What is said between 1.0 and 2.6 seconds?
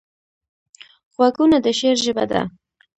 غوږونه د شعر ژبه ده